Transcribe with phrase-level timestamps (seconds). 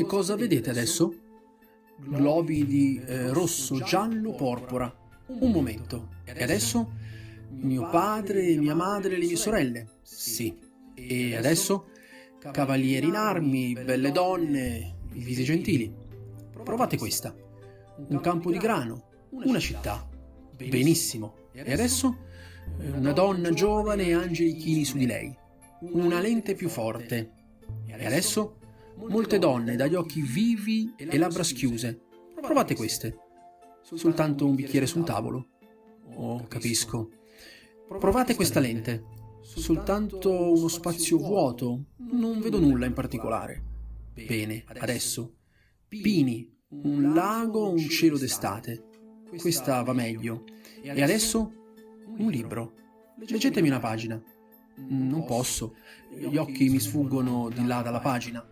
[0.00, 1.14] Che cosa vedete adesso?
[1.98, 4.90] Globi di eh, rosso, giallo, porpora.
[5.26, 6.08] Un momento.
[6.24, 6.90] E adesso?
[7.50, 9.98] Mio padre, mia madre le mie sorelle.
[10.00, 10.58] Sì.
[10.94, 11.88] E adesso?
[12.50, 15.94] Cavalieri in armi, belle donne, visi gentili.
[16.64, 17.36] Provate questa.
[18.08, 20.08] Un campo di grano, una città.
[20.56, 21.34] Benissimo.
[21.52, 22.16] E adesso?
[22.78, 25.36] Una donna giovane e angeli chini su di lei.
[25.92, 27.32] Una lente più forte.
[27.84, 28.54] E adesso?
[28.96, 32.00] Molte donne dagli occhi vivi e labbra schiuse.
[32.40, 33.16] Provate queste.
[33.82, 35.48] Soltanto un bicchiere sul tavolo.
[36.14, 37.10] Oh, capisco.
[37.98, 39.04] Provate questa lente.
[39.42, 41.86] Soltanto uno spazio vuoto.
[41.96, 43.64] Non vedo nulla in particolare.
[44.14, 45.34] Bene, adesso.
[45.88, 48.84] Pini, un lago, un cielo d'estate.
[49.36, 50.44] Questa va meglio.
[50.82, 51.52] E adesso?
[52.18, 52.74] Un libro.
[53.26, 54.22] Leggetemi una pagina.
[54.88, 55.74] Non posso.
[56.14, 58.46] Gli occhi mi sfuggono di là dalla pagina.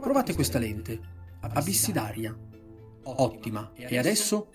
[0.00, 1.00] Provate questa lente.
[1.40, 2.36] Abissi d'aria.
[3.04, 3.72] Ottima.
[3.74, 4.50] E adesso?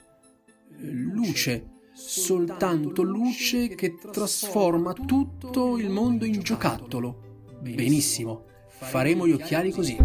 [0.78, 1.70] Luce.
[1.94, 7.46] Soltanto luce che trasforma tutto il mondo in giocattolo.
[7.60, 8.46] Benissimo.
[8.68, 9.98] Faremo gli occhiali così.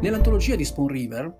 [0.00, 1.36] Nell'antologia di Spawn River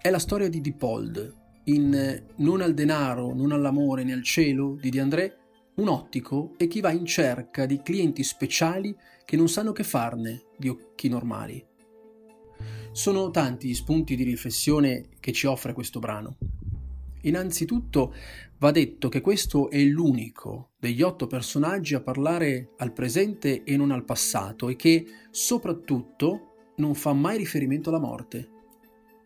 [0.00, 1.40] è la storia di Dipold.
[1.64, 5.36] In Non al denaro, non all'amore né al cielo di De André
[5.74, 10.44] un ottico è chi va in cerca di clienti speciali che non sanno che farne
[10.58, 11.64] di occhi normali.
[12.92, 16.36] Sono tanti gli spunti di riflessione che ci offre questo brano.
[17.22, 18.14] Innanzitutto
[18.58, 23.92] va detto che questo è l'unico degli otto personaggi a parlare al presente e non
[23.92, 28.50] al passato e che soprattutto non fa mai riferimento alla morte.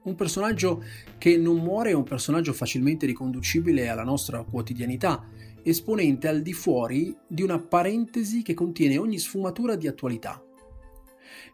[0.06, 0.84] Un personaggio
[1.18, 5.28] che non muore è un personaggio facilmente riconducibile alla nostra quotidianità
[5.64, 10.40] esponente al di fuori di una parentesi che contiene ogni sfumatura di attualità.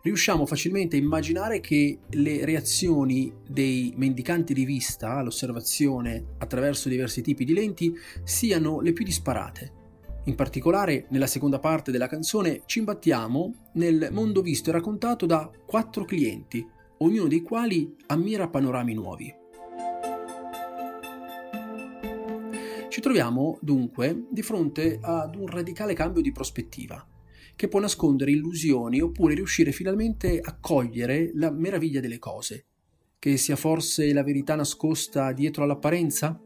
[0.03, 7.47] Riusciamo facilmente a immaginare che le reazioni dei mendicanti di vista all'osservazione attraverso diversi tipi
[7.47, 9.81] di lenti siano le più disparate.
[10.25, 15.51] In particolare, nella seconda parte della canzone ci imbattiamo nel mondo visto e raccontato da
[15.67, 16.65] quattro clienti,
[17.03, 19.35] ognuno dei quali ammira panorami nuovi.
[22.89, 27.07] Ci troviamo dunque di fronte ad un radicale cambio di prospettiva
[27.57, 32.67] che può nascondere illusioni oppure riuscire finalmente a cogliere la meraviglia delle cose,
[33.19, 36.41] che sia forse la verità nascosta dietro all'apparenza?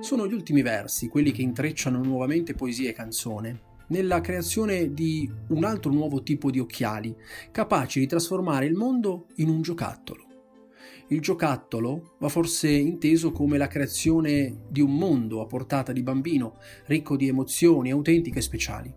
[0.00, 5.64] Sono gli ultimi versi, quelli che intrecciano nuovamente poesia e canzone, nella creazione di un
[5.64, 7.14] altro nuovo tipo di occhiali,
[7.50, 10.26] capaci di trasformare il mondo in un giocattolo.
[11.08, 16.56] Il giocattolo va forse inteso come la creazione di un mondo a portata di bambino,
[16.86, 18.94] ricco di emozioni autentiche e speciali.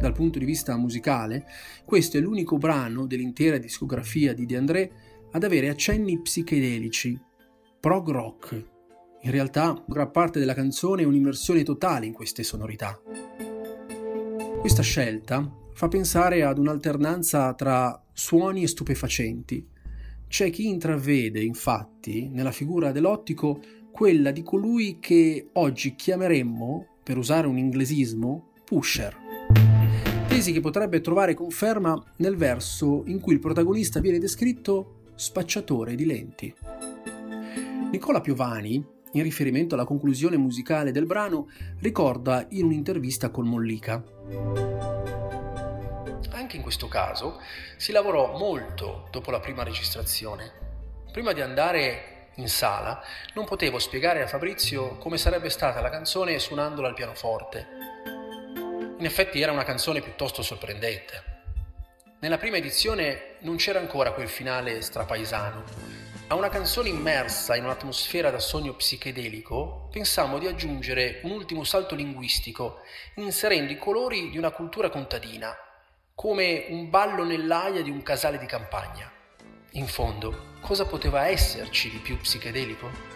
[0.00, 1.46] Dal punto di vista musicale,
[1.84, 4.92] questo è l'unico brano dell'intera discografia di De André
[5.30, 7.18] ad avere accenni psichedelici,
[7.80, 8.72] prog rock.
[9.24, 13.00] In realtà, gran parte della canzone è un'immersione totale in queste sonorità.
[14.60, 19.66] Questa scelta fa pensare ad un'alternanza tra suoni e stupefacenti.
[20.28, 27.46] C'è chi intravede, infatti, nella figura dell'ottico quella di colui che oggi chiameremmo, per usare
[27.46, 29.16] un inglesismo, pusher.
[30.28, 36.04] Tesi che potrebbe trovare conferma nel verso in cui il protagonista viene descritto spacciatore di
[36.04, 36.54] lenti.
[37.90, 41.48] Nicola Piovani, in riferimento alla conclusione musicale del brano,
[41.80, 44.02] ricorda in un'intervista con Mollica
[46.44, 47.40] anche in questo caso
[47.76, 50.52] si lavorò molto dopo la prima registrazione.
[51.10, 53.02] Prima di andare in sala
[53.34, 57.66] non potevo spiegare a Fabrizio come sarebbe stata la canzone suonandola al pianoforte.
[58.98, 61.32] In effetti era una canzone piuttosto sorprendente.
[62.20, 66.13] Nella prima edizione non c'era ancora quel finale strapaesano.
[66.26, 71.94] A una canzone immersa in un'atmosfera da sogno psichedelico, pensammo di aggiungere un ultimo salto
[71.94, 72.80] linguistico,
[73.16, 75.54] inserendo i colori di una cultura contadina,
[76.14, 79.12] come un ballo nell'aia di un casale di campagna.
[79.72, 83.13] In fondo, cosa poteva esserci di più psichedelico?